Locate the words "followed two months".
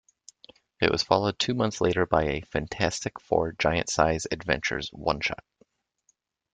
1.03-1.79